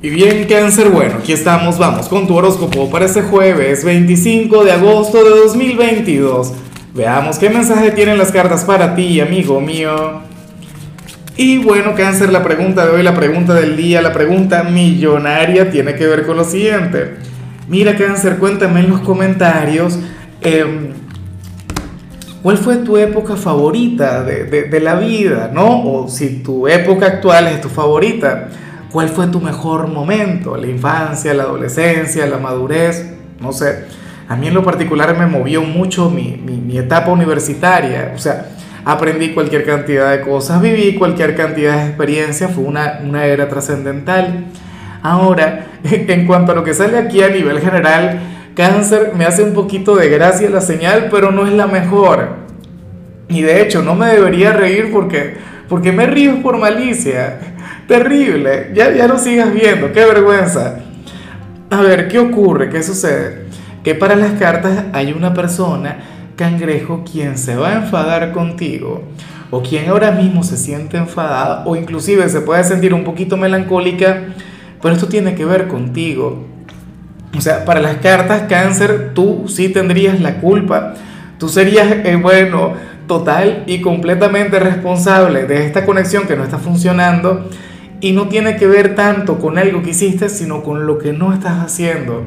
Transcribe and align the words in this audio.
Y 0.00 0.10
bien, 0.10 0.46
cáncer, 0.48 0.90
bueno, 0.90 1.16
aquí 1.18 1.32
estamos, 1.32 1.76
vamos 1.76 2.08
con 2.08 2.28
tu 2.28 2.36
horóscopo 2.36 2.88
para 2.88 3.06
este 3.06 3.22
jueves 3.22 3.84
25 3.84 4.62
de 4.62 4.70
agosto 4.70 5.24
de 5.24 5.30
2022. 5.30 6.52
Veamos 6.94 7.36
qué 7.40 7.50
mensaje 7.50 7.90
tienen 7.90 8.16
las 8.16 8.30
cartas 8.30 8.64
para 8.64 8.94
ti, 8.94 9.20
amigo 9.20 9.60
mío. 9.60 10.20
Y 11.36 11.58
bueno, 11.58 11.96
cáncer, 11.96 12.30
la 12.30 12.44
pregunta 12.44 12.86
de 12.86 12.92
hoy, 12.92 13.02
la 13.02 13.14
pregunta 13.14 13.54
del 13.54 13.76
día, 13.76 14.00
la 14.00 14.12
pregunta 14.12 14.62
millonaria 14.62 15.68
tiene 15.68 15.96
que 15.96 16.06
ver 16.06 16.24
con 16.24 16.36
lo 16.36 16.44
siguiente. 16.44 17.16
Mira, 17.66 17.96
cáncer, 17.96 18.36
cuéntame 18.36 18.78
en 18.78 18.90
los 18.90 19.00
comentarios. 19.00 19.98
Em, 20.40 20.90
¿Cuál 22.40 22.56
fue 22.56 22.76
tu 22.76 22.96
época 22.96 23.34
favorita 23.34 24.22
de, 24.22 24.44
de 24.44 24.80
la 24.80 24.94
vida, 24.94 25.50
no? 25.52 25.82
O 25.82 26.08
si 26.08 26.40
tu 26.44 26.68
época 26.68 27.06
actual 27.06 27.48
es 27.48 27.60
tu 27.60 27.68
favorita. 27.68 28.48
¿Cuál 28.90 29.10
fue 29.10 29.26
tu 29.26 29.40
mejor 29.40 29.88
momento? 29.88 30.56
¿La 30.56 30.66
infancia, 30.66 31.34
la 31.34 31.42
adolescencia, 31.42 32.26
la 32.26 32.38
madurez? 32.38 33.06
No 33.38 33.52
sé. 33.52 33.84
A 34.28 34.36
mí 34.36 34.48
en 34.48 34.54
lo 34.54 34.62
particular 34.62 35.16
me 35.16 35.26
movió 35.26 35.62
mucho 35.62 36.10
mi, 36.10 36.36
mi, 36.36 36.78
etapa 36.78 37.10
universitaria. 37.10 38.12
O 38.14 38.18
sea, 38.18 38.46
aprendí 38.84 39.34
cualquier 39.34 39.64
cantidad 39.64 40.10
de 40.10 40.22
cosas, 40.22 40.62
viví 40.62 40.94
cualquier 40.94 41.36
cantidad 41.36 41.76
de 41.76 41.86
experiencias, 41.86 42.50
fue 42.52 42.64
una, 42.64 43.00
una 43.04 43.26
era 43.26 43.48
trascendental. 43.48 44.46
Ahora, 45.02 45.66
en 45.84 46.26
cuanto 46.26 46.52
a 46.52 46.54
lo 46.54 46.64
que 46.64 46.72
sale 46.72 46.96
aquí 46.98 47.22
a 47.22 47.28
nivel 47.28 47.60
general, 47.60 48.20
cáncer 48.54 49.12
me 49.16 49.26
hace 49.26 49.42
un 49.42 49.52
poquito 49.52 49.96
de 49.96 50.08
gracia 50.08 50.48
la 50.48 50.62
señal, 50.62 51.08
pero 51.10 51.30
no 51.30 51.46
es 51.46 51.52
la 51.52 51.66
mejor. 51.66 52.36
Y 53.28 53.42
de 53.42 53.60
hecho, 53.60 53.82
no 53.82 53.94
me 53.94 54.06
debería 54.06 54.52
reír 54.52 54.90
porque, 54.90 55.36
porque 55.68 55.92
me 55.92 56.06
río 56.06 56.42
por 56.42 56.56
malicia. 56.56 57.38
Terrible, 57.88 58.70
ya, 58.74 58.92
ya 58.92 59.08
no 59.08 59.18
sigas 59.18 59.50
viendo, 59.50 59.90
qué 59.92 60.04
vergüenza. 60.04 60.80
A 61.70 61.80
ver, 61.80 62.08
¿qué 62.08 62.18
ocurre? 62.18 62.68
¿Qué 62.68 62.82
sucede? 62.82 63.46
Que 63.82 63.94
para 63.94 64.14
las 64.14 64.32
cartas 64.32 64.84
hay 64.92 65.12
una 65.12 65.32
persona, 65.32 65.96
cangrejo, 66.36 67.02
quien 67.10 67.38
se 67.38 67.56
va 67.56 67.70
a 67.70 67.76
enfadar 67.76 68.32
contigo, 68.32 69.04
o 69.50 69.62
quien 69.62 69.88
ahora 69.88 70.10
mismo 70.10 70.42
se 70.42 70.58
siente 70.58 70.98
enfadada, 70.98 71.62
o 71.64 71.76
inclusive 71.76 72.28
se 72.28 72.42
puede 72.42 72.62
sentir 72.62 72.92
un 72.92 73.04
poquito 73.04 73.38
melancólica, 73.38 74.34
pero 74.82 74.94
esto 74.94 75.08
tiene 75.08 75.34
que 75.34 75.46
ver 75.46 75.66
contigo. 75.66 76.44
O 77.34 77.40
sea, 77.40 77.64
para 77.64 77.80
las 77.80 77.96
cartas 77.96 78.42
cáncer, 78.50 79.12
tú 79.14 79.46
sí 79.48 79.70
tendrías 79.70 80.20
la 80.20 80.40
culpa. 80.42 80.92
Tú 81.38 81.48
serías, 81.48 81.90
eh, 82.04 82.18
bueno, 82.20 82.74
total 83.06 83.62
y 83.66 83.80
completamente 83.80 84.58
responsable 84.58 85.46
de 85.46 85.64
esta 85.64 85.86
conexión 85.86 86.26
que 86.26 86.36
no 86.36 86.44
está 86.44 86.58
funcionando 86.58 87.48
y 88.00 88.12
no 88.12 88.28
tiene 88.28 88.56
que 88.56 88.66
ver 88.66 88.94
tanto 88.94 89.38
con 89.38 89.58
algo 89.58 89.82
que 89.82 89.90
hiciste, 89.90 90.28
sino 90.28 90.62
con 90.62 90.86
lo 90.86 90.98
que 90.98 91.12
no 91.12 91.32
estás 91.32 91.64
haciendo, 91.64 92.24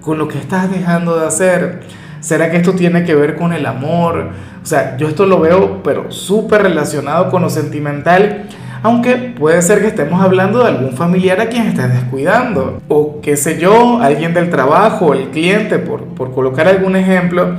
con 0.00 0.18
lo 0.18 0.28
que 0.28 0.38
estás 0.38 0.70
dejando 0.70 1.18
de 1.18 1.26
hacer. 1.26 1.80
¿Será 2.20 2.50
que 2.50 2.58
esto 2.58 2.72
tiene 2.72 3.04
que 3.04 3.14
ver 3.14 3.36
con 3.36 3.52
el 3.52 3.66
amor? 3.66 4.30
O 4.62 4.66
sea, 4.66 4.96
yo 4.96 5.08
esto 5.08 5.26
lo 5.26 5.40
veo, 5.40 5.82
pero 5.82 6.10
súper 6.10 6.62
relacionado 6.62 7.30
con 7.30 7.42
lo 7.42 7.50
sentimental, 7.50 8.46
aunque 8.82 9.34
puede 9.38 9.60
ser 9.62 9.80
que 9.80 9.88
estemos 9.88 10.22
hablando 10.22 10.60
de 10.60 10.68
algún 10.68 10.92
familiar 10.92 11.40
a 11.40 11.48
quien 11.48 11.66
estés 11.66 11.92
descuidando, 11.92 12.80
o 12.88 13.20
qué 13.20 13.36
sé 13.36 13.58
yo, 13.58 14.00
alguien 14.00 14.34
del 14.34 14.50
trabajo, 14.50 15.14
el 15.14 15.30
cliente, 15.30 15.78
por, 15.78 16.04
por 16.04 16.32
colocar 16.32 16.68
algún 16.68 16.96
ejemplo. 16.96 17.56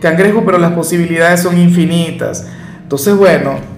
Cangrejo, 0.00 0.42
pero 0.44 0.58
las 0.58 0.72
posibilidades 0.72 1.42
son 1.42 1.58
infinitas. 1.58 2.46
Entonces, 2.82 3.16
bueno, 3.16 3.73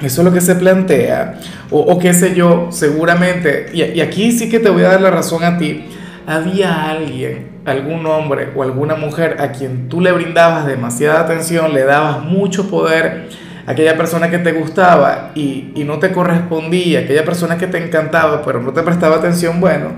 eso 0.00 0.20
es 0.22 0.24
lo 0.24 0.32
que 0.32 0.40
se 0.40 0.54
plantea. 0.54 1.40
O, 1.70 1.98
qué 1.98 2.12
sé 2.14 2.34
yo, 2.34 2.68
seguramente, 2.70 3.66
y, 3.72 4.00
aquí 4.00 4.32
sí 4.32 4.48
que 4.48 4.58
te 4.58 4.70
voy 4.70 4.82
a 4.82 4.88
dar 4.88 5.00
la 5.00 5.10
razón 5.10 5.44
a 5.44 5.58
ti, 5.58 5.84
había 6.26 6.90
alguien, 6.90 7.48
algún 7.64 8.06
hombre 8.06 8.48
o 8.54 8.62
alguna 8.62 8.94
mujer 8.94 9.36
a 9.40 9.52
quien 9.52 9.88
tú 9.88 10.00
le 10.00 10.12
brindabas 10.12 10.66
demasiada 10.66 11.20
atención, 11.20 11.74
le 11.74 11.84
dabas 11.84 12.24
mucho 12.24 12.70
poder, 12.70 13.28
aquella 13.66 13.96
persona 13.96 14.30
que 14.30 14.38
te 14.38 14.52
gustaba 14.52 15.32
y, 15.34 15.72
y 15.74 15.84
no 15.84 15.98
te 15.98 16.12
correspondía, 16.12 17.00
aquella 17.00 17.24
persona 17.24 17.58
que 17.58 17.66
te 17.66 17.78
encantaba 17.78 18.42
pero 18.42 18.60
no 18.60 18.72
te 18.72 18.82
prestaba 18.82 19.16
atención, 19.16 19.60
bueno, 19.60 19.92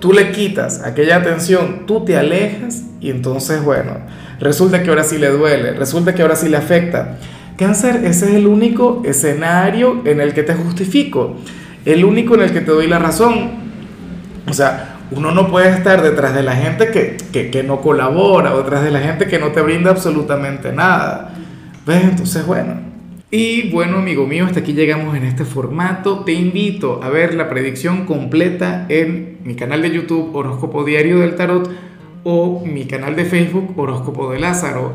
tú 0.00 0.12
le 0.12 0.32
quitas 0.32 0.82
aquella 0.82 1.16
atención, 1.16 1.86
tú 1.86 2.04
te 2.04 2.16
alejas 2.16 2.82
y 3.00 3.10
entonces, 3.10 3.62
bueno, 3.62 3.98
resulta 4.40 4.82
que 4.82 4.90
ahora 4.90 5.04
sí 5.04 5.18
le 5.18 5.28
duele, 5.28 5.72
resulta 5.72 6.14
que 6.14 6.22
ahora 6.22 6.36
sí 6.36 6.48
le 6.48 6.56
afecta. 6.56 7.16
Cáncer, 7.56 8.04
ese 8.04 8.28
es 8.28 8.34
el 8.34 8.46
único 8.46 9.02
escenario 9.04 10.02
en 10.04 10.20
el 10.20 10.34
que 10.34 10.42
te 10.42 10.54
justifico, 10.54 11.36
el 11.84 12.04
único 12.04 12.34
en 12.34 12.42
el 12.42 12.52
que 12.52 12.60
te 12.60 12.70
doy 12.70 12.86
la 12.86 12.98
razón. 12.98 13.50
O 14.48 14.52
sea, 14.52 14.98
uno 15.10 15.32
no 15.32 15.48
puede 15.48 15.70
estar 15.70 16.02
detrás 16.02 16.34
de 16.34 16.42
la 16.42 16.54
gente 16.54 16.90
que, 16.90 17.16
que, 17.32 17.50
que 17.50 17.62
no 17.62 17.80
colabora 17.80 18.54
o 18.54 18.58
detrás 18.58 18.82
de 18.82 18.90
la 18.90 19.00
gente 19.00 19.26
que 19.26 19.38
no 19.38 19.52
te 19.52 19.60
brinda 19.62 19.90
absolutamente 19.90 20.72
nada. 20.72 21.34
¿Ves? 21.86 22.04
Entonces, 22.04 22.44
bueno. 22.44 22.86
Y 23.30 23.70
bueno, 23.70 23.98
amigo 23.98 24.26
mío, 24.26 24.46
hasta 24.46 24.60
aquí 24.60 24.72
llegamos 24.72 25.16
en 25.16 25.24
este 25.24 25.44
formato. 25.44 26.20
Te 26.20 26.32
invito 26.32 27.00
a 27.02 27.08
ver 27.08 27.34
la 27.34 27.48
predicción 27.48 28.06
completa 28.06 28.86
en 28.88 29.38
mi 29.44 29.54
canal 29.54 29.82
de 29.82 29.90
YouTube 29.90 30.34
Horóscopo 30.34 30.84
Diario 30.84 31.20
del 31.20 31.36
Tarot 31.36 31.70
o 32.24 32.64
mi 32.64 32.86
canal 32.86 33.16
de 33.16 33.24
Facebook 33.24 33.72
Horóscopo 33.76 34.30
de 34.32 34.40
Lázaro. 34.40 34.94